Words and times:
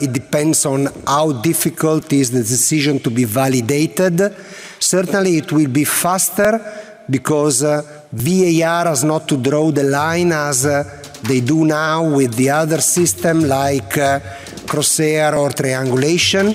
It 0.00 0.12
depends 0.12 0.64
on 0.66 0.88
how 1.06 1.32
difficult 1.32 2.12
is 2.12 2.30
the 2.30 2.40
decision 2.40 2.98
to 3.00 3.10
be 3.10 3.24
validated. 3.24 4.34
Certainly, 4.78 5.38
it 5.38 5.52
will 5.52 5.68
be 5.68 5.84
faster 5.84 6.60
because 7.08 7.62
uh, 7.62 7.82
VAR 8.12 8.86
has 8.86 9.04
not 9.04 9.28
to 9.28 9.36
draw 9.36 9.70
the 9.70 9.82
line 9.82 10.32
as 10.32 10.64
uh, 10.64 10.84
they 11.24 11.40
do 11.40 11.64
now 11.64 12.08
with 12.08 12.34
the 12.34 12.50
other 12.50 12.80
system 12.80 13.40
like 13.40 13.98
uh, 13.98 14.20
crosshair 14.66 15.36
or 15.36 15.50
triangulation, 15.50 16.54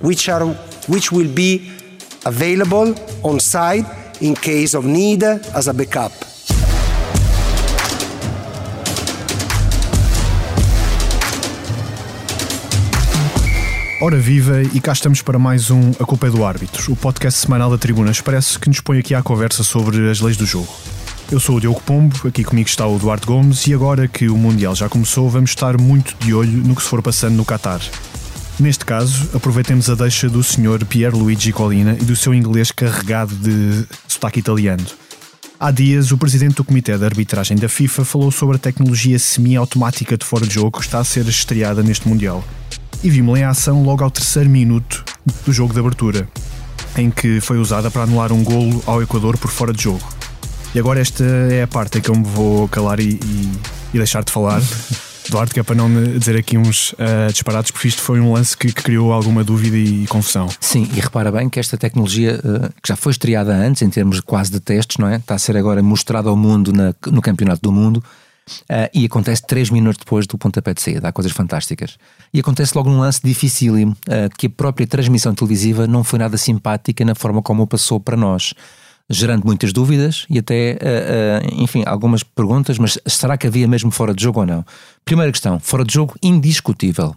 which 0.00 0.28
are 0.28 0.46
which 0.88 1.12
will 1.12 1.32
be 1.32 1.70
available 2.26 2.94
on 3.22 3.38
site 3.38 3.86
in 4.20 4.34
case 4.34 4.74
of 4.74 4.84
need 4.84 5.22
as 5.22 5.68
a 5.68 5.74
backup. 5.74 6.31
Ora 14.04 14.18
viva, 14.18 14.60
e 14.74 14.80
cá 14.80 14.92
estamos 14.92 15.22
para 15.22 15.38
mais 15.38 15.70
um 15.70 15.92
A 15.92 16.04
Culpa 16.04 16.26
é 16.26 16.30
do 16.30 16.44
Árbitro, 16.44 16.92
o 16.92 16.96
podcast 16.96 17.38
semanal 17.38 17.70
da 17.70 17.78
Tribuna 17.78 18.10
Expresso 18.10 18.58
que 18.58 18.68
nos 18.68 18.80
põe 18.80 18.98
aqui 18.98 19.14
à 19.14 19.22
conversa 19.22 19.62
sobre 19.62 20.10
as 20.10 20.20
leis 20.20 20.36
do 20.36 20.44
jogo. 20.44 20.66
Eu 21.30 21.38
sou 21.38 21.54
o 21.54 21.60
Diogo 21.60 21.80
Pombo, 21.82 22.26
aqui 22.26 22.42
comigo 22.42 22.68
está 22.68 22.84
o 22.84 22.98
Duarte 22.98 23.24
Gomes 23.24 23.64
e 23.68 23.72
agora 23.72 24.08
que 24.08 24.28
o 24.28 24.36
Mundial 24.36 24.74
já 24.74 24.88
começou, 24.88 25.30
vamos 25.30 25.50
estar 25.50 25.80
muito 25.80 26.16
de 26.18 26.34
olho 26.34 26.50
no 26.50 26.74
que 26.74 26.82
se 26.82 26.88
for 26.88 27.00
passando 27.00 27.36
no 27.36 27.44
Qatar. 27.44 27.80
Neste 28.58 28.84
caso, 28.84 29.30
aproveitemos 29.36 29.88
a 29.88 29.94
deixa 29.94 30.28
do 30.28 30.42
Sr. 30.42 30.84
Pierluigi 30.84 31.52
Colina 31.52 31.92
e 31.92 32.04
do 32.04 32.16
seu 32.16 32.34
inglês 32.34 32.72
carregado 32.72 33.36
de 33.36 33.86
sotaque 34.08 34.40
italiano. 34.40 34.84
Há 35.60 35.70
dias, 35.70 36.10
o 36.10 36.18
presidente 36.18 36.56
do 36.56 36.64
Comitê 36.64 36.98
de 36.98 37.04
Arbitragem 37.04 37.56
da 37.56 37.68
FIFA 37.68 38.04
falou 38.04 38.32
sobre 38.32 38.56
a 38.56 38.58
tecnologia 38.58 39.16
semi-automática 39.16 40.18
de 40.18 40.24
fora 40.24 40.44
de 40.44 40.54
jogo 40.54 40.80
que 40.80 40.84
está 40.84 40.98
a 40.98 41.04
ser 41.04 41.24
estreada 41.28 41.84
neste 41.84 42.08
Mundial 42.08 42.42
e 43.02 43.10
vimos-la 43.10 43.40
em 43.40 43.44
ação 43.44 43.82
logo 43.82 44.04
ao 44.04 44.10
terceiro 44.10 44.48
minuto 44.48 45.04
do 45.44 45.52
jogo 45.52 45.72
de 45.72 45.80
abertura, 45.80 46.28
em 46.96 47.10
que 47.10 47.40
foi 47.40 47.58
usada 47.58 47.90
para 47.90 48.02
anular 48.02 48.32
um 48.32 48.44
golo 48.44 48.82
ao 48.86 49.02
Equador 49.02 49.36
por 49.36 49.50
fora 49.50 49.72
de 49.72 49.82
jogo. 49.82 50.06
E 50.74 50.78
agora 50.78 51.00
esta 51.00 51.24
é 51.24 51.64
a 51.64 51.66
parte 51.66 51.98
em 51.98 52.00
que 52.00 52.08
eu 52.08 52.14
me 52.14 52.24
vou 52.24 52.68
calar 52.68 53.00
e, 53.00 53.20
e, 53.22 53.52
e 53.92 53.98
deixar 53.98 54.22
de 54.24 54.32
falar. 54.32 54.60
Duarte, 55.30 55.54
que 55.54 55.60
é 55.60 55.62
para 55.62 55.76
não 55.76 55.88
dizer 56.18 56.36
aqui 56.36 56.58
uns 56.58 56.92
uh, 56.92 57.32
disparados, 57.32 57.70
porque 57.70 57.86
isto 57.86 58.02
foi 58.02 58.18
um 58.18 58.32
lance 58.32 58.56
que, 58.56 58.72
que, 58.72 58.82
criou 58.82 59.12
alguma 59.12 59.44
dúvida 59.44 59.76
e 59.76 60.04
confusão. 60.08 60.48
Sim, 60.60 60.88
e 60.96 61.00
repara 61.00 61.30
bem 61.30 61.48
que 61.48 61.60
esta 61.60 61.76
tecnologia, 61.76 62.40
uh, 62.42 62.68
que 62.82 62.88
já 62.88 62.96
foi 62.96 63.12
estreada 63.12 63.54
antes, 63.54 63.82
em 63.82 63.88
termos 63.88 64.20
quase 64.20 64.50
de 64.50 64.58
testes, 64.58 64.96
não 64.98 65.08
é? 65.08 65.16
Está 65.16 65.36
a 65.36 65.38
ser 65.38 65.56
agora 65.56 65.80
mostrada 65.80 66.28
ao 66.28 66.36
mundo 66.36 66.72
na, 66.72 66.92
no 67.06 67.22
Campeonato 67.22 67.62
do 67.62 67.70
Mundo 67.70 68.02
Uh, 68.60 68.88
e 68.94 69.04
acontece 69.04 69.42
3 69.46 69.70
minutos 69.70 69.98
depois 69.98 70.26
do 70.26 70.38
pontapé 70.38 70.74
de 70.74 70.80
saída. 70.80 71.08
Há 71.08 71.12
coisas 71.12 71.32
fantásticas. 71.32 71.98
E 72.32 72.40
acontece 72.40 72.76
logo 72.76 72.90
num 72.90 73.00
lance 73.00 73.20
dificílimo, 73.22 73.92
uh, 73.92 74.34
que 74.36 74.46
a 74.46 74.50
própria 74.50 74.86
transmissão 74.86 75.34
televisiva 75.34 75.86
não 75.86 76.04
foi 76.04 76.18
nada 76.18 76.36
simpática 76.36 77.04
na 77.04 77.14
forma 77.14 77.42
como 77.42 77.66
passou 77.66 78.00
para 78.00 78.16
nós, 78.16 78.54
gerando 79.08 79.44
muitas 79.44 79.72
dúvidas 79.72 80.26
e 80.30 80.38
até, 80.38 80.78
uh, 80.80 81.62
enfim, 81.62 81.82
algumas 81.86 82.22
perguntas. 82.22 82.78
Mas 82.78 82.98
será 83.06 83.36
que 83.36 83.46
havia 83.46 83.66
mesmo 83.68 83.90
fora 83.90 84.14
de 84.14 84.22
jogo 84.22 84.40
ou 84.40 84.46
não? 84.46 84.64
Primeira 85.04 85.30
questão: 85.30 85.58
fora 85.60 85.84
de 85.84 85.94
jogo, 85.94 86.14
indiscutível. 86.22 87.16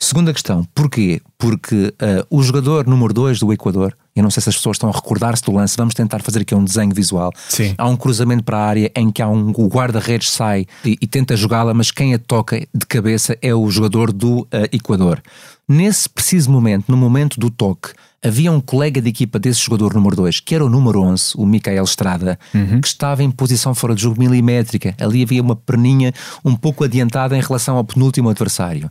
Segunda 0.00 0.32
questão, 0.32 0.64
porquê? 0.76 1.20
Porque 1.36 1.92
o 2.30 2.40
jogador 2.40 2.86
número 2.86 3.12
2 3.12 3.40
do 3.40 3.52
Equador 3.52 3.96
eu 4.18 4.22
não 4.22 4.30
sei 4.30 4.42
se 4.42 4.48
as 4.48 4.56
pessoas 4.56 4.76
estão 4.76 4.90
a 4.90 4.92
recordar-se 4.92 5.42
do 5.42 5.52
lance. 5.52 5.76
Vamos 5.76 5.94
tentar 5.94 6.22
fazer 6.22 6.40
aqui 6.40 6.54
um 6.54 6.64
desenho 6.64 6.94
visual. 6.94 7.32
Sim. 7.48 7.74
Há 7.76 7.88
um 7.88 7.96
cruzamento 7.96 8.44
para 8.44 8.58
a 8.58 8.66
área 8.66 8.92
em 8.94 9.10
que 9.10 9.22
há 9.22 9.28
um, 9.28 9.50
o 9.56 9.68
guarda-redes 9.68 10.30
sai 10.30 10.66
e, 10.84 10.98
e 11.00 11.06
tenta 11.06 11.36
jogá-la, 11.36 11.72
mas 11.72 11.90
quem 11.90 12.14
a 12.14 12.18
toca 12.18 12.58
de 12.58 12.86
cabeça 12.86 13.36
é 13.40 13.54
o 13.54 13.70
jogador 13.70 14.12
do 14.12 14.40
uh, 14.40 14.46
Equador. 14.72 15.22
Nesse 15.68 16.08
preciso 16.08 16.50
momento, 16.50 16.86
no 16.88 16.96
momento 16.96 17.38
do 17.38 17.50
toque, 17.50 17.90
havia 18.24 18.50
um 18.50 18.60
colega 18.60 19.00
de 19.00 19.10
equipa 19.10 19.38
desse 19.38 19.60
jogador 19.60 19.94
número 19.94 20.16
2, 20.16 20.40
que 20.40 20.54
era 20.54 20.64
o 20.64 20.68
número 20.68 21.02
11, 21.02 21.32
o 21.36 21.46
Micael 21.46 21.84
Estrada, 21.84 22.38
uhum. 22.54 22.80
que 22.80 22.88
estava 22.88 23.22
em 23.22 23.30
posição 23.30 23.74
fora 23.74 23.94
de 23.94 24.02
jogo 24.02 24.18
milimétrica. 24.18 24.94
Ali 24.98 25.22
havia 25.22 25.42
uma 25.42 25.54
perninha 25.54 26.12
um 26.44 26.56
pouco 26.56 26.84
adiantada 26.84 27.36
em 27.36 27.40
relação 27.40 27.76
ao 27.76 27.84
penúltimo 27.84 28.30
adversário. 28.30 28.90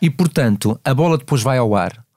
E, 0.00 0.10
portanto, 0.10 0.78
a 0.84 0.94
bola 0.94 1.18
depois 1.18 1.42
vai 1.42 1.58
ao 1.58 1.74
ar 1.74 2.07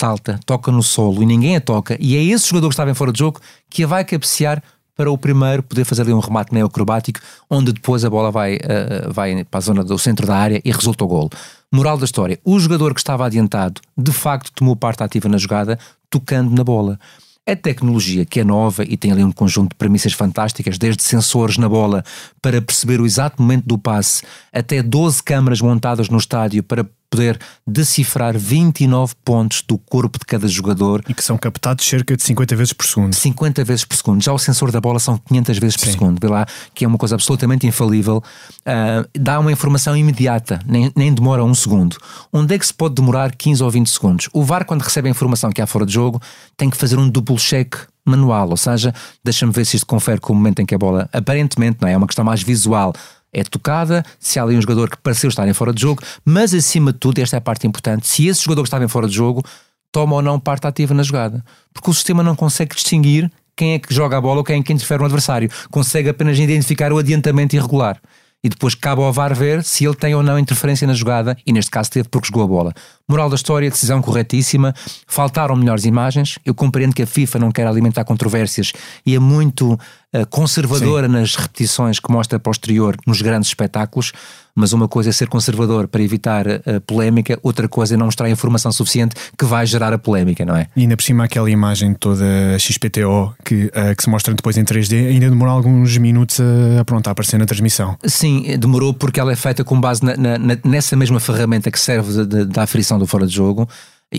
salta, 0.00 0.40
toca 0.46 0.72
no 0.72 0.82
solo 0.82 1.22
e 1.22 1.26
ninguém 1.26 1.56
a 1.56 1.60
toca, 1.60 1.96
e 2.00 2.16
é 2.16 2.22
esse 2.22 2.48
jogador 2.48 2.68
que 2.68 2.72
estava 2.72 2.90
em 2.90 2.94
fora 2.94 3.12
de 3.12 3.18
jogo 3.18 3.38
que 3.68 3.84
a 3.84 3.86
vai 3.86 4.04
cabecear 4.04 4.62
para 4.96 5.10
o 5.10 5.18
primeiro 5.18 5.62
poder 5.62 5.84
fazer 5.84 6.02
ali 6.02 6.12
um 6.12 6.18
remate 6.18 6.52
meio 6.52 6.66
acrobático, 6.66 7.20
onde 7.48 7.72
depois 7.72 8.04
a 8.04 8.10
bola 8.10 8.30
vai, 8.30 8.56
uh, 8.56 9.12
vai 9.12 9.44
para 9.44 9.58
a 9.58 9.60
zona 9.60 9.84
do 9.84 9.98
centro 9.98 10.26
da 10.26 10.36
área 10.36 10.60
e 10.64 10.70
resulta 10.70 11.04
o 11.04 11.06
golo. 11.06 11.30
Moral 11.72 11.98
da 11.98 12.04
história: 12.04 12.38
o 12.44 12.58
jogador 12.58 12.94
que 12.94 13.00
estava 13.00 13.26
adiantado 13.26 13.80
de 13.96 14.12
facto 14.12 14.50
tomou 14.52 14.74
parte 14.74 15.02
ativa 15.02 15.28
na 15.28 15.38
jogada, 15.38 15.78
tocando 16.08 16.50
na 16.50 16.64
bola. 16.64 16.98
A 17.46 17.56
tecnologia, 17.56 18.24
que 18.24 18.40
é 18.40 18.44
nova 18.44 18.84
e 18.84 18.96
tem 18.96 19.10
ali 19.10 19.24
um 19.24 19.32
conjunto 19.32 19.70
de 19.70 19.76
premissas 19.76 20.12
fantásticas, 20.12 20.78
desde 20.78 21.02
sensores 21.02 21.56
na 21.56 21.68
bola 21.68 22.04
para 22.40 22.60
perceber 22.60 23.00
o 23.00 23.06
exato 23.06 23.40
momento 23.40 23.66
do 23.66 23.78
passe, 23.78 24.22
até 24.52 24.82
12 24.82 25.22
câmaras 25.22 25.60
montadas 25.60 26.08
no 26.08 26.18
estádio 26.18 26.62
para 26.62 26.86
poder 27.10 27.38
decifrar 27.66 28.38
29 28.38 29.14
pontos 29.24 29.62
do 29.66 29.76
corpo 29.76 30.18
de 30.18 30.24
cada 30.24 30.46
jogador. 30.46 31.02
E 31.08 31.12
que 31.12 31.24
são 31.24 31.36
captados 31.36 31.84
cerca 31.84 32.16
de 32.16 32.22
50 32.22 32.54
vezes 32.54 32.72
por 32.72 32.86
segundo. 32.86 33.14
50 33.14 33.64
vezes 33.64 33.84
por 33.84 33.96
segundo. 33.96 34.22
Já 34.22 34.32
o 34.32 34.38
sensor 34.38 34.70
da 34.70 34.80
bola 34.80 35.00
são 35.00 35.18
500 35.18 35.58
vezes 35.58 35.74
Sim. 35.74 35.86
por 35.86 35.92
segundo. 35.92 36.20
Vê 36.20 36.28
lá, 36.28 36.46
que 36.72 36.84
é 36.84 36.88
uma 36.88 36.96
coisa 36.96 37.16
absolutamente 37.16 37.66
infalível. 37.66 38.22
Uh, 38.60 39.08
dá 39.18 39.40
uma 39.40 39.50
informação 39.50 39.96
imediata, 39.96 40.60
nem, 40.64 40.92
nem 40.94 41.12
demora 41.12 41.44
um 41.44 41.54
segundo. 41.54 41.96
Onde 42.32 42.54
é 42.54 42.58
que 42.58 42.66
se 42.66 42.72
pode 42.72 42.94
demorar 42.94 43.34
15 43.34 43.62
ou 43.62 43.70
20 43.70 43.88
segundos? 43.88 44.28
O 44.32 44.44
VAR, 44.44 44.64
quando 44.64 44.82
recebe 44.82 45.08
a 45.08 45.10
informação 45.10 45.50
que 45.50 45.60
há 45.60 45.66
fora 45.66 45.84
de 45.84 45.92
jogo, 45.92 46.22
tem 46.56 46.70
que 46.70 46.76
fazer 46.76 46.96
um 46.96 47.08
duplo 47.08 47.36
check 47.36 47.74
manual, 48.04 48.48
ou 48.50 48.56
seja, 48.56 48.94
deixa-me 49.22 49.52
ver 49.52 49.64
se 49.64 49.76
isto 49.76 49.86
confere 49.86 50.20
com 50.20 50.32
o 50.32 50.36
momento 50.36 50.60
em 50.60 50.66
que 50.66 50.74
a 50.74 50.78
bola, 50.78 51.08
aparentemente, 51.12 51.78
não 51.80 51.88
é? 51.88 51.92
É 51.92 51.96
uma 51.96 52.06
questão 52.06 52.24
mais 52.24 52.42
visual 52.42 52.92
é 53.32 53.44
tocada, 53.44 54.04
se 54.18 54.38
há 54.38 54.42
ali 54.42 54.56
um 54.56 54.60
jogador 54.60 54.90
que 54.90 54.96
pareceu 54.96 55.28
estar 55.28 55.46
em 55.46 55.52
fora 55.52 55.72
de 55.72 55.80
jogo, 55.80 56.02
mas 56.24 56.52
acima 56.52 56.92
de 56.92 56.98
tudo, 56.98 57.18
esta 57.20 57.36
é 57.36 57.38
a 57.38 57.40
parte 57.40 57.66
importante, 57.66 58.06
se 58.06 58.26
esse 58.26 58.42
jogador 58.42 58.62
que 58.62 58.68
estava 58.68 58.84
em 58.84 58.88
fora 58.88 59.06
de 59.06 59.14
jogo 59.14 59.42
toma 59.92 60.16
ou 60.16 60.22
não 60.22 60.38
parte 60.38 60.66
ativa 60.66 60.94
na 60.94 61.02
jogada. 61.02 61.44
Porque 61.72 61.90
o 61.90 61.94
sistema 61.94 62.22
não 62.22 62.36
consegue 62.36 62.74
distinguir 62.74 63.30
quem 63.56 63.74
é 63.74 63.78
que 63.78 63.92
joga 63.92 64.16
a 64.16 64.20
bola 64.20 64.38
ou 64.38 64.44
quem 64.44 64.60
é 64.60 64.62
que 64.62 64.72
interfere 64.72 65.00
no 65.00 65.04
adversário. 65.04 65.50
Consegue 65.70 66.08
apenas 66.08 66.38
identificar 66.38 66.92
o 66.92 66.98
adiantamento 66.98 67.56
irregular. 67.56 68.00
E 68.42 68.48
depois 68.48 68.74
cabe 68.74 69.02
ao 69.02 69.12
VAR 69.12 69.34
ver 69.34 69.62
se 69.62 69.84
ele 69.84 69.94
tem 69.94 70.14
ou 70.14 70.22
não 70.22 70.38
interferência 70.38 70.86
na 70.86 70.94
jogada, 70.94 71.36
e 71.46 71.52
neste 71.52 71.70
caso 71.70 71.90
teve 71.90 72.08
porque 72.08 72.28
jogou 72.28 72.42
a 72.42 72.46
bola. 72.46 72.74
Moral 73.06 73.28
da 73.28 73.36
história, 73.36 73.68
decisão 73.68 74.00
corretíssima, 74.00 74.74
faltaram 75.06 75.54
melhores 75.54 75.84
imagens. 75.84 76.38
Eu 76.44 76.54
compreendo 76.54 76.94
que 76.94 77.02
a 77.02 77.06
FIFA 77.06 77.38
não 77.38 77.52
quer 77.52 77.66
alimentar 77.66 78.04
controvérsias 78.04 78.72
e 79.04 79.14
é 79.14 79.18
muito 79.18 79.74
uh, 79.74 80.26
conservadora 80.30 81.06
Sim. 81.06 81.12
nas 81.12 81.36
repetições 81.36 82.00
que 82.00 82.10
mostra 82.10 82.38
posterior 82.38 82.96
nos 83.06 83.20
grandes 83.20 83.50
espetáculos, 83.50 84.12
mas 84.54 84.72
uma 84.72 84.88
coisa 84.88 85.10
é 85.10 85.12
ser 85.12 85.28
conservador 85.28 85.88
para 85.88 86.02
evitar 86.02 86.46
a 86.48 86.80
polémica, 86.86 87.38
outra 87.42 87.68
coisa 87.68 87.94
é 87.94 87.96
não 87.96 88.06
mostrar 88.06 88.26
a 88.26 88.30
informação 88.30 88.72
suficiente 88.72 89.14
que 89.36 89.44
vai 89.44 89.66
gerar 89.66 89.92
a 89.92 89.98
polémica, 89.98 90.44
não 90.44 90.56
é? 90.56 90.66
E 90.76 90.82
ainda 90.82 90.96
por 90.96 91.02
cima 91.02 91.24
aquela 91.24 91.50
imagem 91.50 91.94
toda 91.94 92.24
XPTO 92.58 93.34
que, 93.44 93.66
uh, 93.66 93.96
que 93.96 94.02
se 94.02 94.10
mostra 94.10 94.34
depois 94.34 94.56
em 94.56 94.64
3D 94.64 95.08
ainda 95.08 95.28
demorou 95.28 95.54
alguns 95.54 95.96
minutos 95.98 96.38
a, 96.78 96.84
pronto, 96.84 97.06
a 97.08 97.10
aparecer 97.10 97.38
na 97.38 97.46
transmissão. 97.46 97.96
Sim, 98.04 98.56
demorou 98.58 98.92
porque 98.92 99.20
ela 99.20 99.32
é 99.32 99.36
feita 99.36 99.64
com 99.64 99.80
base 99.80 100.04
na, 100.04 100.16
na, 100.16 100.58
nessa 100.64 100.96
mesma 100.96 101.20
ferramenta 101.20 101.70
que 101.70 101.78
serve 101.78 102.24
da 102.46 102.62
aferição 102.62 102.98
do 102.98 103.06
fora 103.06 103.26
de 103.26 103.34
jogo 103.34 103.68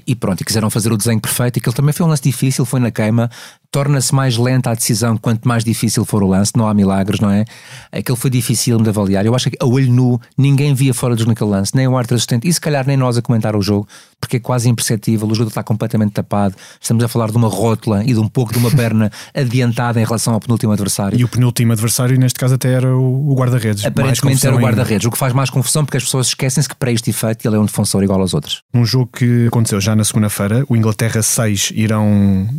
e 0.08 0.16
pronto, 0.16 0.40
e 0.42 0.46
quiseram 0.46 0.70
fazer 0.70 0.92
o 0.92 0.98
desenho 0.98 1.20
perfeito 1.20 1.58
e 1.58 1.62
que 1.62 1.68
ele 1.68 1.76
também 1.76 1.92
foi 1.92 2.06
um 2.06 2.10
lance 2.10 2.24
difícil, 2.24 2.64
foi 2.66 2.80
na 2.80 2.92
queima, 2.92 3.30
torna-se 3.72 4.14
mais 4.14 4.38
lenta 4.38 4.70
a 4.70 4.74
decisão 4.74 5.16
quanto 5.16 5.48
mais 5.48 5.64
difícil 5.64 6.04
for 6.04 6.22
o 6.22 6.28
lance, 6.28 6.52
não 6.58 6.68
há 6.68 6.74
milagres, 6.74 7.22
não 7.22 7.32
é? 7.32 7.46
Aquele 7.92 8.18
foi 8.18 8.30
difícil 8.30 8.78
de 8.78 8.90
avaliar. 8.90 9.26
Eu 9.26 9.34
acho 9.34 9.50
que 9.50 9.58
a 9.60 9.66
olho 9.66 9.92
nu 9.92 10.20
ninguém 10.38 10.74
via 10.74 10.94
fora 10.94 11.16
de 11.16 11.26
naquele 11.26 11.50
lance, 11.50 11.74
nem 11.74 11.88
o 11.88 11.96
árbitro 11.96 12.16
assistente, 12.16 12.48
e 12.48 12.54
se 12.54 12.60
calhar 12.60 12.86
nem 12.86 12.98
nós 12.98 13.18
a 13.18 13.22
comentar 13.22 13.56
o 13.56 13.62
jogo, 13.62 13.88
porque 14.20 14.38
é 14.38 14.40
quase 14.40 14.68
imperceptível, 14.68 15.28
o 15.28 15.34
jogo 15.34 15.48
está 15.48 15.64
completamente 15.64 16.12
tapado. 16.12 16.54
Estamos 16.80 17.02
a 17.04 17.08
falar 17.08 17.32
de 17.32 17.38
uma 17.38 17.48
rótula 17.48 18.04
e 18.04 18.14
de 18.14 18.20
um 18.20 18.28
pouco 18.28 18.52
de 18.52 18.60
uma 18.60 18.70
perna 18.70 19.10
adiantada 19.34 20.02
em 20.02 20.04
relação 20.04 20.34
ao 20.34 20.40
penúltimo 20.42 20.74
adversário. 20.74 21.18
E 21.18 21.24
o 21.24 21.30
penúltimo 21.30 21.72
adversário, 21.72 22.20
neste 22.20 22.38
caso, 22.38 22.56
até 22.56 22.74
era 22.74 22.94
o 22.96 23.34
guarda-redes. 23.34 23.86
Aparentemente 23.86 24.46
era 24.46 24.56
o 24.56 24.60
guarda-redes, 24.60 25.08
o 25.08 25.12
que 25.12 25.18
faz 25.18 25.32
mais 25.32 25.50
confusão 25.50 25.86
porque 25.86 25.98
as 25.98 26.04
pessoas 26.04 26.28
esquecem-se 26.28 26.68
que 26.68 26.76
para 26.76 26.92
este 26.92 27.10
efeito 27.10 27.48
ele 27.48 27.56
é 27.56 27.60
um 27.60 27.66
defensor 27.66 28.04
igual 28.04 28.20
aos 28.20 28.34
outros. 28.34 28.64
Um 28.74 28.84
jogo 28.84 29.10
que 29.14 29.48
aconteceu 29.48 29.80
já 29.80 29.96
na 29.96 30.04
segunda-feira, 30.04 30.66
o 30.68 30.76
Inglaterra 30.76 31.22
6, 31.22 31.72
Irão 31.74 32.50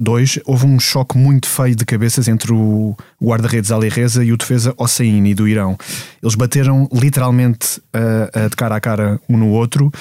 2, 0.00 0.40
houve 0.46 0.66
um 0.66 0.80
choque 0.80 1.16
muito 1.18 1.46
feio 1.46 1.76
de 1.76 1.84
cabeças 1.84 2.26
entre 2.26 2.52
o 2.52 2.96
guarda-redes 3.22 3.70
Ali 3.70 3.88
Reza 3.88 4.24
e 4.24 4.32
o 4.32 4.36
defesa 4.36 4.74
Hosseini 4.76 5.34
do 5.34 5.46
Irão. 5.46 5.76
Eles 6.22 6.34
bateram 6.34 6.88
literalmente 6.92 7.80
uh, 7.94 8.48
de 8.48 8.56
cara 8.56 8.76
a 8.76 8.80
cara 8.80 9.20
um 9.28 9.36
no 9.36 9.50
outro 9.50 9.92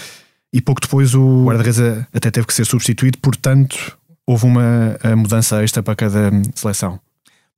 e 0.54 0.62
pouco 0.62 0.82
depois 0.82 1.14
o 1.14 1.46
guarda-redes 1.46 1.80
até 2.14 2.32
teve 2.32 2.48
que 2.48 2.54
ser 2.54 2.66
substituído, 2.66 3.18
portanto 3.20 3.98
houve 4.26 4.46
uma 4.46 4.98
mudança 5.18 5.64
extra 5.64 5.82
para 5.82 5.96
cada 5.96 6.32
seleção. 6.54 7.00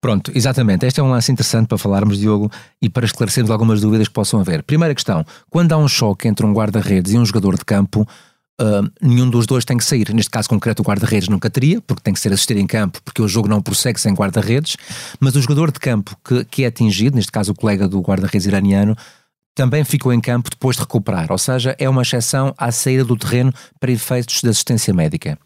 Pronto, 0.01 0.31
exatamente. 0.33 0.83
Este 0.83 0.99
é 0.99 1.03
um 1.03 1.11
lance 1.11 1.31
interessante 1.31 1.67
para 1.67 1.77
falarmos, 1.77 2.17
Diogo, 2.17 2.51
e 2.81 2.89
para 2.89 3.05
esclarecermos 3.05 3.51
algumas 3.51 3.81
dúvidas 3.81 4.07
que 4.07 4.13
possam 4.13 4.39
haver. 4.39 4.63
Primeira 4.63 4.95
questão: 4.95 5.23
quando 5.47 5.73
há 5.73 5.77
um 5.77 5.87
choque 5.87 6.27
entre 6.27 6.43
um 6.43 6.51
guarda-redes 6.51 7.13
e 7.13 7.19
um 7.19 7.25
jogador 7.25 7.55
de 7.55 7.63
campo, 7.63 8.07
uh, 8.61 8.91
nenhum 9.01 9.29
dos 9.29 9.45
dois 9.45 9.65
tem 9.65 9.77
que 9.77 9.83
sair. 9.83 10.13
Neste 10.13 10.29
caso 10.29 10.47
concreto, 10.47 10.81
o 10.81 10.85
guarda-redes 10.85 11.27
nunca 11.27 11.49
teria, 11.49 11.81
porque 11.81 12.01
tem 12.01 12.13
que 12.13 12.19
ser 12.19 12.31
assistir 12.31 12.57
em 12.57 12.67
campo, 12.67 13.01
porque 13.03 13.21
o 13.21 13.27
jogo 13.27 13.47
não 13.47 13.61
prossegue 13.61 13.99
sem 13.99 14.13
guarda-redes. 14.13 14.77
Mas 15.19 15.35
o 15.35 15.41
jogador 15.41 15.71
de 15.71 15.79
campo 15.79 16.15
que, 16.23 16.45
que 16.45 16.63
é 16.63 16.67
atingido, 16.67 17.15
neste 17.15 17.31
caso 17.31 17.51
o 17.51 17.55
colega 17.55 17.87
do 17.87 17.99
guarda-redes 17.99 18.45
iraniano, 18.45 18.95
também 19.53 19.83
ficou 19.83 20.13
em 20.13 20.21
campo 20.21 20.49
depois 20.49 20.75
de 20.75 20.81
recuperar, 20.81 21.29
ou 21.29 21.37
seja, 21.37 21.75
é 21.77 21.89
uma 21.89 22.03
exceção 22.03 22.53
à 22.57 22.71
saída 22.71 23.03
do 23.03 23.17
terreno 23.17 23.53
para 23.79 23.91
efeitos 23.91 24.41
de 24.41 24.49
assistência 24.49 24.93
médica. 24.93 25.37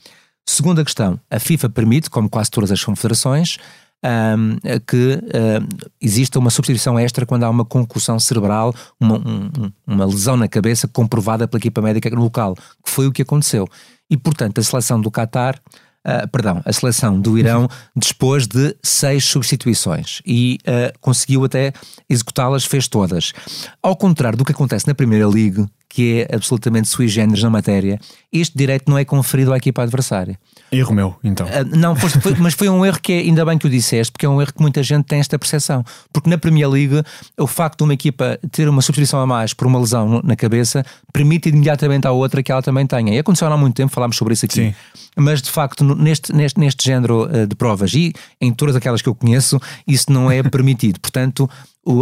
Segunda 0.45 0.83
questão, 0.85 1.19
a 1.29 1.39
FIFA 1.39 1.69
permite, 1.69 2.09
como 2.09 2.29
quase 2.29 2.51
todas 2.51 2.71
as 2.71 2.83
confederações, 2.83 3.57
um, 4.05 4.57
que 4.85 5.15
uh, 5.15 5.89
exista 5.99 6.37
uma 6.37 6.49
substituição 6.49 6.99
extra 6.99 7.25
quando 7.25 7.43
há 7.43 7.49
uma 7.49 7.65
concussão 7.65 8.19
cerebral, 8.19 8.73
uma, 8.99 9.17
um, 9.17 9.71
uma 9.85 10.05
lesão 10.05 10.37
na 10.37 10.47
cabeça 10.47 10.87
comprovada 10.87 11.47
pela 11.47 11.59
equipa 11.59 11.81
médica 11.81 12.13
local, 12.15 12.55
que 12.55 12.91
foi 12.91 13.07
o 13.07 13.11
que 13.11 13.23
aconteceu. 13.23 13.67
E, 14.09 14.15
portanto, 14.15 14.59
a 14.59 14.63
seleção 14.63 15.01
do 15.01 15.09
Qatar 15.09 15.59
Uh, 16.05 16.27
perdão, 16.27 16.61
a 16.63 16.71
seleção 16.71 17.19
do 17.19 17.35
Irão 17.35 17.67
dispôs 17.95 18.45
de 18.45 18.75
seis 18.83 19.25
substituições 19.25 20.21
e 20.23 20.59
uh, 20.61 20.95
conseguiu 21.01 21.43
até 21.43 21.73
executá-las, 22.07 22.63
fez 22.63 22.87
todas. 22.87 23.33
Ao 23.81 23.95
contrário 23.95 24.37
do 24.37 24.45
que 24.45 24.51
acontece 24.51 24.87
na 24.87 24.93
Primeira 24.93 25.25
Liga, 25.25 25.67
que 25.89 26.27
é 26.29 26.35
absolutamente 26.35 26.89
sui 26.89 27.07
generis 27.07 27.41
na 27.41 27.49
matéria, 27.49 27.99
este 28.31 28.55
direito 28.57 28.87
não 28.87 28.97
é 28.97 29.05
conferido 29.05 29.53
à 29.53 29.57
equipa 29.57 29.81
adversária. 29.81 30.37
Erro 30.71 30.93
meu, 30.93 31.15
então. 31.23 31.47
Uh, 31.47 31.75
não, 31.75 31.95
foi, 31.95 32.09
foi, 32.09 32.35
mas 32.35 32.53
foi 32.53 32.67
um 32.67 32.85
erro 32.85 32.99
que 33.01 33.13
é, 33.13 33.19
ainda 33.19 33.45
bem 33.45 33.57
que 33.57 33.65
o 33.65 33.69
disseste, 33.69 34.11
porque 34.11 34.25
é 34.25 34.29
um 34.29 34.41
erro 34.41 34.53
que 34.53 34.61
muita 34.61 34.83
gente 34.83 35.05
tem 35.05 35.19
esta 35.19 35.39
percepção. 35.39 35.83
Porque 36.11 36.29
na 36.29 36.37
Premier 36.37 36.69
League, 36.69 37.01
o 37.39 37.47
facto 37.47 37.77
de 37.77 37.83
uma 37.85 37.93
equipa 37.93 38.37
ter 38.51 38.67
uma 38.67 38.81
substituição 38.81 39.21
a 39.21 39.25
mais 39.25 39.53
por 39.53 39.65
uma 39.65 39.79
lesão 39.79 40.21
na 40.23 40.35
cabeça 40.35 40.85
permite 41.13 41.49
imediatamente 41.49 42.05
à 42.05 42.11
outra 42.11 42.43
que 42.43 42.51
ela 42.51 42.61
também 42.61 42.85
tenha. 42.85 43.15
E 43.15 43.17
aconteceu 43.17 43.47
há 43.47 43.57
muito 43.57 43.75
tempo, 43.75 43.91
falámos 43.91 44.17
sobre 44.17 44.33
isso 44.33 44.45
aqui. 44.45 44.55
Sim. 44.55 44.75
Mas 45.15 45.41
de 45.41 45.49
facto, 45.49 45.83
neste, 45.83 46.33
neste, 46.33 46.59
neste 46.59 46.83
género 46.83 47.23
uh, 47.23 47.47
de 47.47 47.55
provas 47.55 47.93
e 47.93 48.13
em 48.39 48.53
todas 48.53 48.75
aquelas 48.75 49.01
que 49.01 49.09
eu 49.09 49.15
conheço, 49.15 49.59
isso 49.87 50.11
não 50.11 50.29
é 50.29 50.43
permitido. 50.49 50.99
Portanto, 50.99 51.49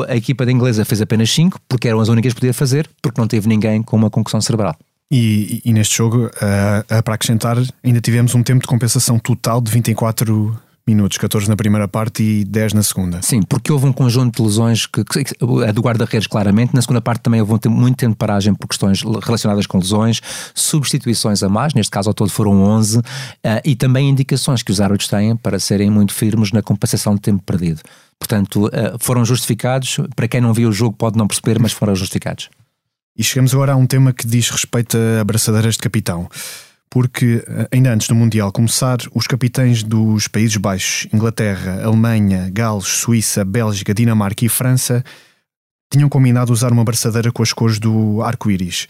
a 0.07 0.15
equipa 0.15 0.45
da 0.45 0.51
inglesa 0.51 0.85
fez 0.85 1.01
apenas 1.01 1.29
5, 1.31 1.59
porque 1.67 1.87
eram 1.87 1.99
as 1.99 2.09
únicas 2.09 2.33
que 2.33 2.39
podia 2.39 2.53
fazer, 2.53 2.89
porque 3.01 3.19
não 3.19 3.27
teve 3.27 3.47
ninguém 3.47 3.81
com 3.83 3.95
uma 3.95 4.09
concussão 4.09 4.41
cerebral. 4.41 4.75
E, 5.11 5.61
e, 5.63 5.73
neste 5.73 5.97
jogo, 5.97 6.25
uh, 6.25 7.03
para 7.03 7.13
acrescentar, 7.13 7.57
ainda 7.83 8.01
tivemos 8.01 8.33
um 8.33 8.41
tempo 8.41 8.61
de 8.61 8.67
compensação 8.67 9.19
total 9.19 9.61
de 9.61 9.69
24 9.71 10.59
minutos, 10.85 11.17
14 11.17 11.47
na 11.47 11.55
primeira 11.55 11.87
parte 11.87 12.21
e 12.21 12.43
10 12.43 12.73
na 12.73 12.83
segunda. 12.83 13.21
Sim, 13.21 13.41
porque 13.41 13.71
houve 13.71 13.85
um 13.85 13.93
conjunto 13.93 14.37
de 14.37 14.41
lesões, 14.41 14.85
que, 14.85 15.03
que 15.03 15.23
a 15.65 15.71
do 15.71 15.81
guarda-redes 15.81 16.27
claramente, 16.27 16.73
na 16.73 16.81
segunda 16.81 17.01
parte 17.01 17.21
também 17.21 17.39
houve 17.39 17.69
muito 17.69 17.97
tempo 17.97 18.11
de 18.11 18.17
paragem 18.17 18.53
por 18.53 18.67
questões 18.67 19.01
relacionadas 19.01 19.65
com 19.65 19.77
lesões, 19.77 20.21
substituições 20.53 21.41
a 21.41 21.47
mais, 21.47 21.73
neste 21.73 21.89
caso 21.89 22.09
ao 22.09 22.13
todo 22.13 22.29
foram 22.29 22.61
11, 22.61 22.97
uh, 22.97 23.01
eh, 23.43 23.61
e 23.63 23.75
também 23.75 24.09
indicações 24.09 24.61
que 24.61 24.71
os 24.71 24.81
árbitros 24.81 25.09
têm 25.09 25.35
para 25.37 25.57
serem 25.57 25.89
muito 25.89 26.13
firmes 26.13 26.51
na 26.51 26.61
compensação 26.61 27.15
de 27.15 27.21
tempo 27.21 27.41
perdido. 27.43 27.81
Portanto, 28.19 28.67
uh, 28.67 28.71
foram 28.99 29.23
justificados, 29.23 29.97
para 30.15 30.27
quem 30.27 30.41
não 30.41 30.53
viu 30.53 30.69
o 30.69 30.73
jogo 30.73 30.95
pode 30.97 31.17
não 31.17 31.27
perceber, 31.27 31.59
mas 31.59 31.71
foram 31.71 31.95
justificados. 31.95 32.49
E 33.15 33.23
chegamos 33.23 33.53
agora 33.53 33.73
a 33.73 33.75
um 33.75 33.85
tema 33.85 34.11
que 34.11 34.25
diz 34.25 34.49
respeito 34.49 34.97
a 34.97 35.21
abraçadeiras 35.21 35.75
de 35.75 35.79
capitão. 35.79 36.27
Porque 36.93 37.43
eh, 37.47 37.67
ainda 37.71 37.91
antes 37.91 38.07
do 38.07 38.13
Mundial 38.13 38.51
começar, 38.51 38.99
os 39.15 39.25
capitães 39.25 39.81
dos 39.81 40.27
Países 40.27 40.57
Baixos, 40.57 41.07
Inglaterra, 41.11 41.83
Alemanha, 41.83 42.51
Gales, 42.53 42.85
Suíça, 42.85 43.43
Bélgica, 43.43 43.95
Dinamarca 43.95 44.45
e 44.45 44.49
França 44.49 45.03
tinham 45.91 46.07
combinado 46.07 46.53
usar 46.53 46.71
uma 46.71 46.83
abraçadeira 46.83 47.31
com 47.31 47.41
as 47.41 47.51
cores 47.51 47.79
do 47.79 48.21
arco-íris. 48.21 48.87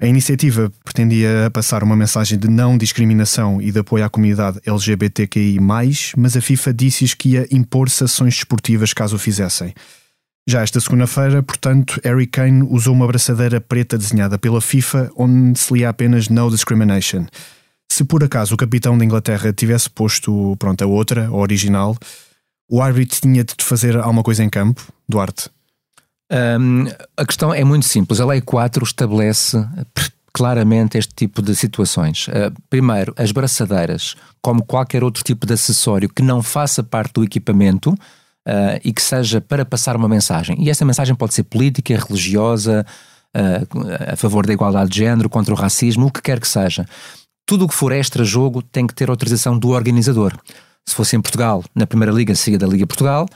A 0.00 0.06
iniciativa 0.06 0.72
pretendia 0.82 1.50
passar 1.52 1.84
uma 1.84 1.94
mensagem 1.94 2.38
de 2.38 2.48
não 2.48 2.78
discriminação 2.78 3.60
e 3.60 3.70
de 3.70 3.80
apoio 3.80 4.06
à 4.06 4.08
comunidade 4.08 4.58
LGBTQI, 4.64 5.60
mas 5.60 6.34
a 6.34 6.40
FIFA 6.40 6.72
disse-lhes 6.72 7.12
que 7.12 7.32
ia 7.32 7.46
impor 7.50 7.90
sanções 7.90 8.34
desportivas 8.34 8.94
caso 8.94 9.16
o 9.16 9.18
fizessem. 9.18 9.74
Já 10.48 10.62
esta 10.62 10.80
segunda-feira, 10.80 11.42
portanto, 11.42 12.00
Harry 12.02 12.26
Kane 12.26 12.66
usou 12.68 12.94
uma 12.94 13.04
abraçadeira 13.04 13.60
preta 13.60 13.96
desenhada 13.96 14.36
pela 14.36 14.60
FIFA 14.60 15.10
onde 15.16 15.58
se 15.58 15.72
lia 15.72 15.88
apenas 15.88 16.28
No 16.28 16.50
Discrimination. 16.50 17.26
Se 17.90 18.04
por 18.04 18.24
acaso 18.24 18.54
o 18.54 18.56
capitão 18.56 18.98
da 18.98 19.04
Inglaterra 19.04 19.52
tivesse 19.52 19.88
posto 19.88 20.56
pronto, 20.58 20.82
a 20.82 20.86
outra, 20.86 21.26
a 21.26 21.32
original, 21.32 21.96
o 22.68 22.82
árbitro 22.82 23.20
tinha 23.20 23.44
de 23.44 23.54
fazer 23.60 23.96
alguma 23.96 24.22
coisa 24.22 24.42
em 24.42 24.48
campo, 24.48 24.82
Duarte? 25.08 25.48
Um, 26.32 26.86
a 27.16 27.26
questão 27.26 27.52
é 27.52 27.62
muito 27.62 27.86
simples. 27.86 28.18
A 28.18 28.26
Lei 28.26 28.40
4 28.40 28.82
estabelece 28.82 29.62
claramente 30.32 30.96
este 30.96 31.14
tipo 31.14 31.42
de 31.42 31.54
situações. 31.54 32.26
Uh, 32.28 32.50
primeiro, 32.70 33.14
as 33.16 33.30
braçadeiras, 33.30 34.16
como 34.40 34.64
qualquer 34.64 35.04
outro 35.04 35.22
tipo 35.22 35.46
de 35.46 35.52
acessório 35.52 36.08
que 36.08 36.22
não 36.22 36.42
faça 36.42 36.82
parte 36.82 37.12
do 37.12 37.22
equipamento, 37.24 37.94
uh, 38.46 38.80
e 38.84 38.92
que 38.92 39.02
seja 39.02 39.40
para 39.40 39.64
passar 39.64 39.96
uma 39.96 40.08
mensagem. 40.08 40.56
E 40.62 40.70
essa 40.70 40.84
mensagem 40.84 41.14
pode 41.14 41.34
ser 41.34 41.44
política, 41.44 41.96
religiosa, 41.96 42.84
uh, 43.36 44.12
a 44.12 44.16
favor 44.16 44.46
da 44.46 44.52
igualdade 44.52 44.90
de 44.90 44.98
género, 44.98 45.28
contra 45.28 45.52
o 45.52 45.56
racismo, 45.56 46.06
o 46.06 46.10
que 46.10 46.22
quer 46.22 46.40
que 46.40 46.48
seja. 46.48 46.86
Tudo 47.46 47.64
o 47.64 47.68
que 47.68 47.74
for 47.74 47.92
extra-jogo 47.92 48.62
tem 48.62 48.86
que 48.86 48.94
ter 48.94 49.10
autorização 49.10 49.58
do 49.58 49.70
organizador. 49.70 50.32
Se 50.88 50.94
fosse 50.94 51.16
em 51.16 51.20
Portugal, 51.20 51.64
na 51.74 51.86
Primeira 51.86 52.12
Liga, 52.12 52.34
seria 52.34 52.58
da 52.58 52.66
Liga 52.66 52.86
Portugal. 52.86 53.28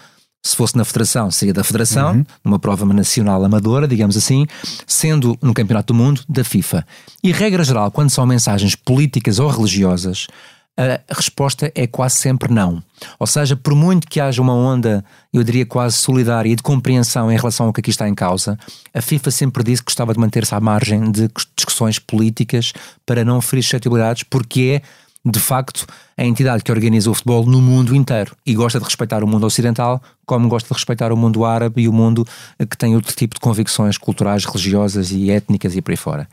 Se 0.44 0.55
fosse 0.55 0.76
na 0.76 0.85
Federação, 0.85 1.29
seria 1.29 1.52
da 1.52 1.64
Federação, 1.64 2.14
uhum. 2.14 2.26
numa 2.44 2.59
prova 2.59 2.85
nacional 2.87 3.44
amadora, 3.44 3.88
digamos 3.88 4.17
assim, 4.17 4.47
sendo 4.87 5.37
no 5.43 5.52
Campeonato 5.52 5.93
do 5.93 5.97
Mundo, 5.97 6.23
da 6.29 6.44
FIFA. 6.44 6.87
E 7.23 7.32
regra 7.32 7.64
geral, 7.64 7.91
quando 7.91 8.11
são 8.11 8.25
mensagens 8.25 8.76
políticas 8.76 9.41
ou 9.41 9.49
religiosas, 9.49 10.29
a 10.76 11.14
resposta 11.14 11.73
é 11.75 11.87
quase 11.87 12.17
sempre 12.17 12.52
não. 12.52 12.82
Ou 13.19 13.26
seja, 13.26 13.56
por 13.56 13.75
muito 13.75 14.06
que 14.06 14.20
haja 14.20 14.43
uma 14.43 14.55
onda, 14.55 15.05
eu 15.32 15.43
diria 15.43 15.64
quase 15.64 15.96
solidária 15.96 16.50
e 16.50 16.56
de 16.56 16.62
compreensão 16.62 17.32
em 17.32 17.37
relação 17.37 17.67
ao 17.67 17.73
que 17.73 17.81
aqui 17.81 17.90
está 17.90 18.06
em 18.08 18.14
causa, 18.14 18.58
a 18.93 19.00
FIFA 19.00 19.31
sempre 19.31 19.64
disse 19.64 19.82
que 19.82 19.87
gostava 19.87 20.12
de 20.12 20.20
manter-se 20.20 20.55
à 20.55 20.61
margem 20.61 21.11
de 21.11 21.31
discussões 21.56 21.99
políticas 21.99 22.73
para 23.06 23.25
não 23.25 23.40
ferir 23.40 23.62
suscetibilidades, 23.62 24.23
porque 24.23 24.82
é 24.82 25.06
de 25.28 25.40
facto, 25.40 25.87
a 26.17 26.25
entidade 26.25 26.62
que 26.62 26.70
organiza 26.70 27.11
o 27.11 27.14
futebol 27.14 27.44
no 27.44 27.61
mundo 27.61 27.96
inteiro 27.96 28.37
e 28.46 28.55
gosta 28.55 28.78
de 28.78 28.84
respeitar 28.84 29.25
o 29.25 29.26
mundo 29.26 29.44
ocidental, 29.44 30.00
como 30.25 30.49
gosta 30.49 30.69
de 30.69 30.75
respeitar 30.75 31.11
o 31.11 31.17
mundo 31.17 31.44
árabe 31.44 31.82
e 31.82 31.88
o 31.88 31.93
mundo 31.93 32.25
que 32.70 32.78
tem 32.78 32.94
outro 32.94 33.12
tipo 33.14 33.34
de 33.34 33.40
convicções 33.40 33.99
culturais, 33.99 34.44
religiosas 34.44 35.11
e 35.11 35.28
étnicas 35.28 35.75
e 35.75 35.82
por 35.82 35.90
aí 35.90 35.96
fora. 35.96 36.28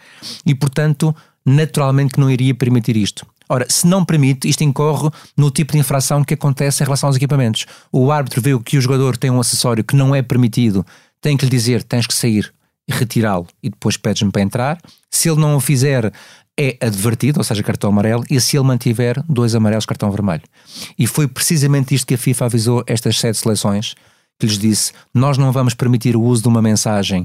E, 0.45 0.53
portanto, 0.53 1.15
naturalmente 1.43 2.13
que 2.13 2.19
não 2.19 2.29
iria 2.29 2.53
permitir 2.53 2.95
isto. 2.95 3.25
Ora, 3.53 3.67
se 3.69 3.85
não 3.85 4.03
permite, 4.03 4.49
isto 4.49 4.63
incorre 4.63 5.11
no 5.37 5.51
tipo 5.51 5.73
de 5.73 5.77
infração 5.77 6.23
que 6.23 6.33
acontece 6.33 6.81
em 6.81 6.85
relação 6.85 7.05
aos 7.05 7.15
equipamentos. 7.15 7.67
O 7.91 8.11
árbitro 8.11 8.41
vê 8.41 8.57
que 8.57 8.79
o 8.79 8.81
jogador 8.81 9.15
tem 9.15 9.29
um 9.29 9.39
acessório 9.39 9.83
que 9.83 9.95
não 9.95 10.15
é 10.15 10.23
permitido, 10.23 10.83
tem 11.21 11.37
que 11.37 11.45
lhe 11.45 11.51
dizer: 11.51 11.83
tens 11.83 12.07
que 12.07 12.15
sair 12.15 12.51
e 12.87 12.91
retirá-lo 12.91 13.45
e 13.61 13.69
depois 13.69 13.95
pedes-me 13.95 14.31
para 14.31 14.41
entrar. 14.41 14.79
Se 15.11 15.29
ele 15.29 15.39
não 15.39 15.55
o 15.55 15.59
fizer, 15.59 16.11
é 16.59 16.77
advertido, 16.81 17.39
ou 17.39 17.43
seja, 17.43 17.61
cartão 17.61 17.91
amarelo, 17.91 18.23
e 18.27 18.41
se 18.41 18.57
ele 18.57 18.65
mantiver, 18.65 19.23
dois 19.29 19.53
amarelos, 19.53 19.85
cartão 19.85 20.09
vermelho. 20.09 20.41
E 20.97 21.05
foi 21.05 21.27
precisamente 21.27 21.93
isto 21.93 22.07
que 22.07 22.15
a 22.15 22.17
FIFA 22.17 22.45
avisou 22.45 22.83
estas 22.87 23.19
sete 23.19 23.37
seleções, 23.37 23.93
que 24.39 24.47
lhes 24.47 24.57
disse: 24.57 24.93
nós 25.13 25.37
não 25.37 25.51
vamos 25.51 25.75
permitir 25.75 26.15
o 26.15 26.23
uso 26.23 26.41
de 26.41 26.47
uma 26.47 26.59
mensagem 26.59 27.23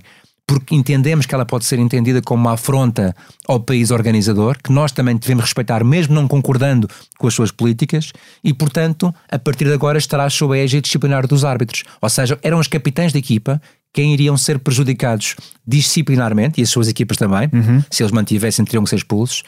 porque 0.48 0.74
entendemos 0.74 1.26
que 1.26 1.34
ela 1.34 1.44
pode 1.44 1.66
ser 1.66 1.78
entendida 1.78 2.22
como 2.22 2.40
uma 2.40 2.54
afronta 2.54 3.14
ao 3.46 3.60
país 3.60 3.90
organizador, 3.90 4.56
que 4.64 4.72
nós 4.72 4.90
também 4.90 5.14
devemos 5.14 5.44
respeitar, 5.44 5.84
mesmo 5.84 6.14
não 6.14 6.26
concordando 6.26 6.88
com 7.18 7.28
as 7.28 7.34
suas 7.34 7.50
políticas, 7.50 8.12
e, 8.42 8.54
portanto, 8.54 9.14
a 9.30 9.38
partir 9.38 9.66
de 9.66 9.74
agora 9.74 9.98
estará 9.98 10.28
sob 10.30 10.58
a 10.58 10.64
égide 10.64 10.80
disciplinar 10.80 11.26
dos 11.26 11.44
árbitros. 11.44 11.84
Ou 12.00 12.08
seja, 12.08 12.38
eram 12.42 12.58
os 12.58 12.66
capitães 12.66 13.12
da 13.12 13.18
equipa 13.18 13.60
quem 13.92 14.14
iriam 14.14 14.38
ser 14.38 14.58
prejudicados 14.58 15.36
disciplinarmente, 15.66 16.60
e 16.60 16.64
as 16.64 16.70
suas 16.70 16.88
equipas 16.88 17.18
também, 17.18 17.50
uhum. 17.52 17.84
se 17.90 18.02
eles 18.02 18.12
mantivessem, 18.12 18.64
teriam 18.64 18.84
que 18.84 18.90
ser 18.90 18.96
expulsos. 18.96 19.40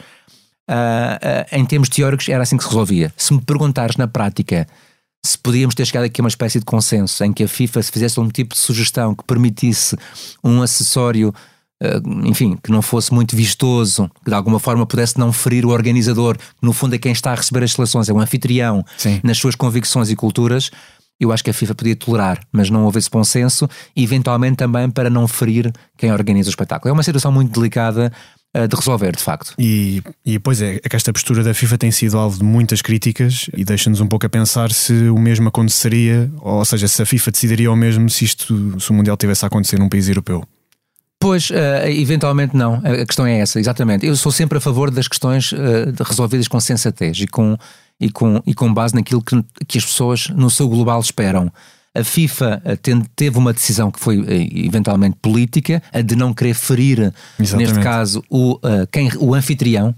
Uh, 0.69 1.55
uh, 1.55 1.57
em 1.57 1.65
termos 1.65 1.89
teóricos, 1.89 2.29
era 2.29 2.43
assim 2.43 2.57
que 2.57 2.63
se 2.63 2.69
resolvia. 2.69 3.11
Se 3.17 3.33
me 3.33 3.41
perguntares 3.41 3.97
na 3.97 4.07
prática 4.07 4.67
se 5.23 5.37
podíamos 5.37 5.75
ter 5.75 5.85
chegado 5.85 6.05
aqui 6.05 6.19
a 6.19 6.23
uma 6.23 6.29
espécie 6.29 6.59
de 6.59 6.65
consenso 6.65 7.23
em 7.23 7.31
que 7.31 7.43
a 7.43 7.47
FIFA 7.47 7.83
se 7.83 7.91
fizesse 7.91 8.19
um 8.19 8.27
tipo 8.27 8.55
de 8.55 8.59
sugestão 8.59 9.13
que 9.13 9.23
permitisse 9.23 9.95
um 10.43 10.61
acessório, 10.61 11.33
eh, 11.81 12.01
enfim, 12.23 12.57
que 12.61 12.71
não 12.71 12.81
fosse 12.81 13.13
muito 13.13 13.35
vistoso, 13.35 14.09
que 14.23 14.31
de 14.31 14.35
alguma 14.35 14.59
forma 14.59 14.85
pudesse 14.85 15.19
não 15.19 15.31
ferir 15.31 15.65
o 15.65 15.69
organizador, 15.69 16.37
que 16.37 16.43
no 16.61 16.73
fundo 16.73 16.95
é 16.95 16.97
quem 16.97 17.11
está 17.11 17.31
a 17.31 17.35
receber 17.35 17.63
as 17.63 17.73
seleções, 17.73 18.09
é 18.09 18.13
o 18.13 18.19
anfitrião, 18.19 18.83
Sim. 18.97 19.19
nas 19.23 19.37
suas 19.37 19.55
convicções 19.55 20.09
e 20.09 20.15
culturas, 20.15 20.71
eu 21.19 21.31
acho 21.31 21.43
que 21.43 21.51
a 21.51 21.53
FIFA 21.53 21.75
podia 21.75 21.95
tolerar, 21.95 22.39
mas 22.51 22.71
não 22.71 22.83
houve 22.83 22.97
esse 22.97 23.09
consenso, 23.09 23.69
e 23.95 24.03
eventualmente 24.03 24.57
também 24.57 24.89
para 24.89 25.07
não 25.07 25.27
ferir 25.27 25.71
quem 25.95 26.11
organiza 26.11 26.49
o 26.49 26.51
espetáculo. 26.51 26.89
É 26.89 26.93
uma 26.93 27.03
situação 27.03 27.31
muito 27.31 27.51
delicada 27.51 28.11
de 28.53 28.75
resolver, 28.75 29.15
de 29.15 29.23
facto. 29.23 29.53
E, 29.57 30.01
e 30.25 30.37
pois 30.37 30.61
é, 30.61 30.75
é 30.83 30.89
que 30.89 30.95
esta 30.95 31.13
postura 31.13 31.41
da 31.41 31.53
FIFA 31.53 31.77
tem 31.77 31.91
sido 31.91 32.17
alvo 32.17 32.37
de 32.37 32.43
muitas 32.43 32.81
críticas 32.81 33.49
e 33.55 33.63
deixa-nos 33.63 34.01
um 34.01 34.07
pouco 34.07 34.25
a 34.25 34.29
pensar 34.29 34.71
se 34.71 34.93
o 35.09 35.17
mesmo 35.17 35.47
aconteceria, 35.47 36.29
ou 36.39 36.63
seja, 36.65 36.87
se 36.87 37.01
a 37.01 37.05
FIFA 37.05 37.31
decidiria 37.31 37.71
o 37.71 37.75
mesmo 37.75 38.09
se 38.09 38.25
isto, 38.25 38.79
se 38.79 38.91
o 38.91 38.93
Mundial 38.93 39.15
tivesse 39.15 39.45
a 39.45 39.47
acontecer 39.47 39.79
num 39.79 39.87
país 39.87 40.09
europeu. 40.09 40.43
Pois, 41.21 41.51
uh, 41.51 41.87
eventualmente 41.87 42.57
não. 42.57 42.81
A 42.83 43.05
questão 43.05 43.27
é 43.27 43.39
essa, 43.39 43.59
exatamente. 43.59 44.05
Eu 44.07 44.15
sou 44.15 44.31
sempre 44.31 44.57
a 44.57 44.61
favor 44.61 44.89
das 44.89 45.07
questões 45.07 45.51
uh, 45.51 45.57
resolvidas 46.03 46.47
com 46.47 46.59
sensatez 46.59 47.19
e 47.19 47.27
com, 47.27 47.55
e 47.99 48.09
com, 48.09 48.41
e 48.45 48.55
com 48.55 48.73
base 48.73 48.95
naquilo 48.95 49.21
que, 49.21 49.39
que 49.67 49.77
as 49.77 49.85
pessoas 49.85 50.29
no 50.29 50.49
seu 50.49 50.67
global 50.67 50.99
esperam. 50.99 51.53
A 51.93 52.03
FIFA 52.03 52.61
eh, 52.63 52.77
teve 53.15 53.37
uma 53.37 53.51
decisão 53.51 53.91
que 53.91 53.99
foi 53.99 54.23
eventualmente 54.65 55.17
política, 55.21 55.83
a 55.91 56.01
de 56.01 56.15
não 56.15 56.33
querer 56.33 56.53
ferir, 56.53 57.13
Exatamente. 57.39 57.69
neste 57.69 57.83
caso, 57.83 58.23
o, 58.29 58.59
quem, 58.91 59.09
o 59.17 59.33
anfitrião, 59.33 59.93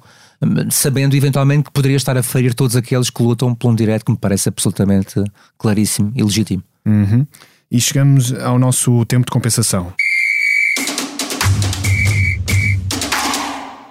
sabendo 0.71 1.15
eventualmente 1.15 1.65
que 1.65 1.71
poderia 1.71 1.97
estar 1.97 2.17
a 2.17 2.23
ferir 2.23 2.53
todos 2.53 2.75
aqueles 2.75 3.09
que 3.09 3.21
lutam 3.21 3.53
por 3.53 3.69
um 3.69 3.75
direito 3.75 4.05
que 4.05 4.11
me 4.11 4.17
parece 4.17 4.49
absolutamente 4.49 5.23
claríssimo 5.57 6.11
e 6.15 6.23
legítimo. 6.23 6.63
Uhum. 6.85 7.25
E 7.71 7.79
chegamos 7.79 8.33
ao 8.33 8.59
nosso 8.59 9.05
tempo 9.05 9.25
de 9.25 9.31
compensação. 9.31 9.93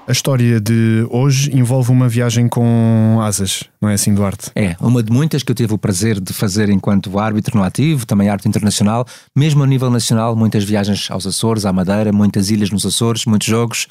A 0.06 0.10
história 0.10 0.60
de 0.60 1.06
hoje 1.10 1.56
envolve 1.56 1.92
uma 1.92 2.08
viagem 2.08 2.48
com 2.48 3.20
asas, 3.22 3.62
não 3.80 3.88
é 3.88 3.94
assim, 3.94 4.12
Duarte? 4.12 4.50
É, 4.52 4.74
uma 4.80 5.00
de 5.00 5.12
muitas 5.12 5.44
que 5.44 5.52
eu 5.52 5.54
tive 5.54 5.72
o 5.74 5.78
prazer 5.78 6.20
de 6.20 6.32
fazer 6.32 6.68
enquanto 6.70 7.16
árbitro 7.20 7.56
no 7.56 7.62
ativo, 7.62 8.04
também 8.04 8.28
arte 8.28 8.48
internacional, 8.48 9.06
mesmo 9.34 9.62
a 9.62 9.66
nível 9.66 9.90
nacional, 9.90 10.34
muitas 10.34 10.64
viagens 10.64 11.08
aos 11.08 11.24
Açores, 11.24 11.64
à 11.64 11.72
Madeira, 11.72 12.12
muitas 12.12 12.50
ilhas 12.50 12.70
nos 12.70 12.84
Açores, 12.84 13.26
muitos 13.26 13.46
jogos. 13.46 13.86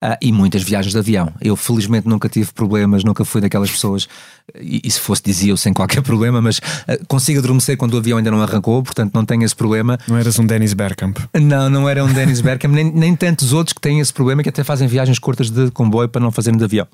Uh, 0.00 0.14
e 0.22 0.30
muitas 0.30 0.62
viagens 0.62 0.92
de 0.92 0.98
avião. 0.98 1.32
Eu 1.40 1.56
felizmente 1.56 2.06
nunca 2.06 2.28
tive 2.28 2.52
problemas, 2.52 3.02
nunca 3.02 3.24
fui 3.24 3.40
daquelas 3.40 3.68
pessoas, 3.68 4.08
e, 4.54 4.80
e 4.84 4.88
se 4.88 5.00
fosse 5.00 5.20
dizia 5.24 5.50
eu 5.50 5.56
sem 5.56 5.72
qualquer 5.72 6.02
problema, 6.06 6.40
mas 6.40 6.58
uh, 6.58 7.04
consigo 7.08 7.40
adormecer 7.40 7.76
quando 7.76 7.94
o 7.94 7.96
avião 7.96 8.16
ainda 8.16 8.30
não 8.30 8.40
arrancou, 8.40 8.80
portanto 8.80 9.12
não 9.12 9.24
tenho 9.24 9.42
esse 9.42 9.56
problema. 9.56 9.98
Não 10.06 10.16
eras 10.16 10.38
um 10.38 10.46
Dennis 10.46 10.72
Bergkamp? 10.72 11.18
Não, 11.34 11.68
não 11.68 11.88
era 11.88 12.04
um 12.04 12.12
Dennis 12.12 12.40
Bergkamp, 12.40 12.72
nem, 12.72 12.92
nem 12.92 13.16
tantos 13.16 13.52
outros 13.52 13.72
que 13.72 13.80
têm 13.80 13.98
esse 13.98 14.12
problema 14.12 14.40
que 14.40 14.48
até 14.48 14.62
fazem 14.62 14.86
viagens 14.86 15.18
curtas 15.18 15.50
de 15.50 15.68
comboio 15.72 16.08
para 16.08 16.20
não 16.20 16.30
fazerem 16.30 16.56
de 16.56 16.64
avião. 16.64 16.86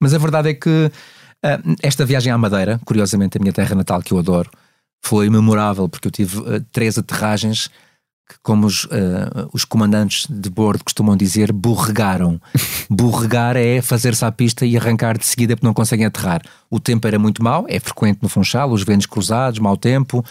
Mas 0.00 0.14
a 0.14 0.18
verdade 0.18 0.48
é 0.48 0.54
que 0.54 0.70
uh, 0.90 1.76
esta 1.82 2.06
viagem 2.06 2.32
à 2.32 2.38
Madeira, 2.38 2.80
curiosamente 2.86 3.36
a 3.36 3.40
minha 3.40 3.52
terra 3.52 3.74
natal 3.74 4.00
que 4.00 4.12
eu 4.12 4.18
adoro, 4.18 4.50
foi 5.04 5.28
memorável 5.28 5.86
porque 5.86 6.08
eu 6.08 6.12
tive 6.12 6.40
três 6.72 6.96
aterragens 6.96 7.68
que, 8.28 8.34
como 8.42 8.66
os, 8.66 8.84
uh, 8.84 9.48
os 9.52 9.64
comandantes 9.64 10.26
de 10.28 10.50
bordo 10.50 10.82
costumam 10.84 11.16
dizer, 11.16 11.52
borregaram. 11.52 12.40
Borregar 12.90 13.56
é 13.56 13.80
fazer-se 13.80 14.24
à 14.24 14.32
pista 14.32 14.66
e 14.66 14.76
arrancar 14.76 15.16
de 15.16 15.24
seguida 15.24 15.56
porque 15.56 15.66
não 15.66 15.74
conseguem 15.74 16.06
aterrar. 16.06 16.42
O 16.68 16.80
tempo 16.80 17.06
era 17.06 17.18
muito 17.18 17.42
mau, 17.42 17.64
é 17.68 17.78
frequente 17.78 18.18
no 18.22 18.28
Funchal, 18.28 18.70
os 18.70 18.82
ventos 18.82 19.06
cruzados, 19.06 19.60
mau 19.60 19.76
tempo. 19.76 20.24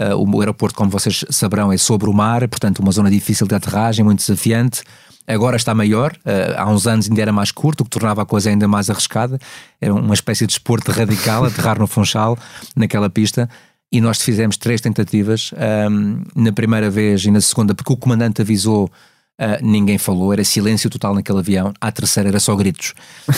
Uh, 0.00 0.16
o 0.16 0.40
aeroporto, 0.40 0.74
como 0.74 0.90
vocês 0.90 1.24
saberão, 1.30 1.70
é 1.70 1.76
sobre 1.76 2.08
o 2.08 2.12
mar, 2.12 2.48
portanto, 2.48 2.78
uma 2.80 2.90
zona 2.90 3.10
difícil 3.10 3.46
de 3.46 3.54
aterragem, 3.54 4.04
muito 4.04 4.20
desafiante. 4.20 4.82
Agora 5.26 5.56
está 5.56 5.74
maior, 5.74 6.12
uh, 6.24 6.58
há 6.58 6.68
uns 6.68 6.86
anos 6.86 7.08
ainda 7.08 7.20
era 7.20 7.32
mais 7.32 7.52
curto, 7.52 7.82
o 7.82 7.84
que 7.84 7.90
tornava 7.90 8.22
a 8.22 8.26
coisa 8.26 8.48
ainda 8.48 8.66
mais 8.66 8.88
arriscada. 8.88 9.38
Era 9.80 9.94
uma 9.94 10.14
espécie 10.14 10.46
de 10.46 10.54
esporte 10.54 10.90
radical, 10.90 11.44
aterrar 11.44 11.78
no 11.78 11.86
Funchal, 11.86 12.38
naquela 12.74 13.10
pista 13.10 13.48
e 13.92 14.00
nós 14.00 14.22
fizemos 14.22 14.56
três 14.56 14.80
tentativas. 14.80 15.52
Um, 15.90 16.22
na 16.34 16.50
primeira 16.50 16.88
vez 16.88 17.24
e 17.26 17.30
na 17.30 17.42
segunda, 17.42 17.74
porque 17.74 17.92
o 17.92 17.96
comandante 17.96 18.40
avisou, 18.40 18.86
uh, 18.86 19.64
ninguém 19.64 19.98
falou, 19.98 20.32
era 20.32 20.42
silêncio 20.42 20.88
total 20.88 21.14
naquele 21.14 21.40
avião. 21.40 21.74
À 21.78 21.92
terceira 21.92 22.30
era 22.30 22.40
só 22.40 22.56
gritos. 22.56 22.94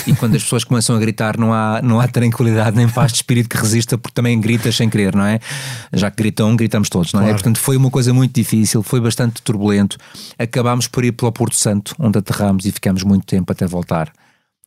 E 0.07 0.15
quando 0.15 0.35
as 0.35 0.43
pessoas 0.43 0.63
começam 0.63 0.95
a 0.95 0.99
gritar, 0.99 1.37
não 1.37 1.51
há, 1.51 1.81
não 1.83 1.99
há 1.99 2.07
tranquilidade 2.07 2.77
nem 2.77 2.87
paz 2.87 3.11
de 3.11 3.17
espírito 3.17 3.49
que 3.49 3.57
resista, 3.57 3.97
porque 3.97 4.15
também 4.15 4.39
gritas 4.39 4.77
sem 4.77 4.89
querer, 4.89 5.13
não 5.13 5.25
é? 5.25 5.41
Já 5.91 6.09
que 6.09 6.15
gritam, 6.15 6.55
gritamos 6.55 6.87
todos, 6.87 7.11
não 7.11 7.19
é? 7.19 7.23
Claro. 7.23 7.35
Portanto, 7.35 7.59
foi 7.59 7.75
uma 7.75 7.91
coisa 7.91 8.13
muito 8.13 8.33
difícil, 8.33 8.81
foi 8.81 9.01
bastante 9.01 9.41
turbulento. 9.41 9.97
Acabámos 10.39 10.87
por 10.87 11.03
ir 11.03 11.11
pelo 11.11 11.33
Porto 11.33 11.57
Santo, 11.57 11.93
onde 11.99 12.17
aterramos 12.17 12.65
e 12.65 12.71
ficamos 12.71 13.03
muito 13.03 13.25
tempo 13.25 13.51
até 13.51 13.67
voltar. 13.67 14.09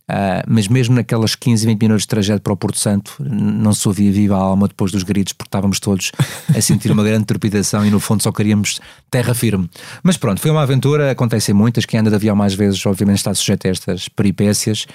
Uh, 0.08 0.42
mas 0.46 0.68
mesmo 0.68 0.94
naquelas 0.94 1.34
15, 1.34 1.66
20 1.66 1.82
minutos 1.82 2.02
de 2.04 2.08
trajeto 2.08 2.40
para 2.40 2.52
o 2.52 2.56
Porto 2.56 2.78
Santo, 2.78 3.14
não 3.20 3.74
se 3.74 3.86
ouvia 3.86 4.10
viva 4.10 4.36
a 4.36 4.38
alma 4.38 4.66
depois 4.66 4.90
dos 4.90 5.02
gritos, 5.02 5.34
porque 5.34 5.48
estávamos 5.48 5.78
todos 5.78 6.12
a 6.56 6.60
sentir 6.62 6.90
uma 6.90 7.04
grande 7.04 7.26
trepidação 7.26 7.84
e 7.84 7.90
no 7.90 8.00
fundo 8.00 8.22
só 8.22 8.32
queríamos 8.32 8.80
terra 9.10 9.34
firme. 9.34 9.68
Mas 10.02 10.16
pronto, 10.16 10.40
foi 10.40 10.50
uma 10.50 10.62
aventura, 10.62 11.10
acontecem 11.10 11.54
muitas. 11.54 11.84
Quem 11.84 12.00
anda 12.00 12.08
de 12.08 12.16
avião 12.16 12.34
mais 12.34 12.54
vezes, 12.54 12.84
obviamente, 12.86 13.18
está 13.18 13.34
sujeito 13.34 13.66
a 13.66 13.70
estas 13.70 14.08
peripécias. 14.08 14.86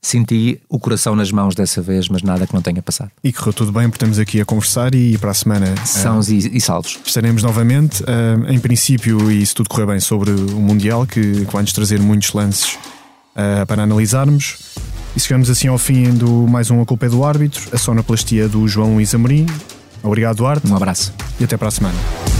Senti 0.00 0.58
o 0.68 0.78
coração 0.78 1.14
nas 1.14 1.30
mãos 1.30 1.54
dessa 1.54 1.82
vez, 1.82 2.08
mas 2.08 2.22
nada 2.22 2.46
que 2.46 2.54
não 2.54 2.62
tenha 2.62 2.80
passado. 2.80 3.10
E 3.22 3.32
correu 3.32 3.52
tudo 3.52 3.70
bem, 3.70 3.84
porque 3.84 3.96
estamos 3.96 4.18
aqui 4.18 4.40
a 4.40 4.46
conversar 4.46 4.94
e 4.94 5.18
para 5.18 5.30
a 5.30 5.34
semana. 5.34 5.74
Sãos 5.84 6.28
uh, 6.28 6.32
e, 6.32 6.56
e, 6.56 6.60
salvos. 6.60 6.98
Estaremos 7.04 7.42
novamente, 7.42 8.02
uh, 8.02 8.50
em 8.50 8.58
princípio, 8.58 9.30
e 9.30 9.44
se 9.44 9.54
tudo 9.54 9.68
correr 9.68 9.86
bem, 9.86 10.00
sobre 10.00 10.30
o 10.30 10.60
Mundial, 10.60 11.06
que, 11.06 11.44
que 11.44 11.52
vai 11.52 11.62
nos 11.62 11.72
trazer 11.72 12.00
muitos 12.00 12.32
lances 12.32 12.78
uh, 13.36 13.66
para 13.66 13.82
analisarmos. 13.82 14.74
E 15.16 15.20
chegamos 15.20 15.48
assim 15.48 15.68
ao 15.68 15.78
fim 15.78 16.12
do 16.12 16.46
mais 16.48 16.70
um 16.70 16.80
A 16.80 16.86
Culpa 16.86 17.06
é 17.06 17.08
do 17.08 17.24
Árbitro, 17.24 17.68
a 17.72 17.78
sonoplastia 17.78 18.48
do 18.48 18.66
João 18.66 18.94
Luís 18.94 19.14
Amorim. 19.14 19.46
Obrigado, 20.02 20.36
Duarte. 20.36 20.66
Um 20.66 20.76
abraço. 20.76 21.12
E 21.38 21.44
até 21.44 21.56
para 21.56 21.68
a 21.68 21.70
semana. 21.70 22.33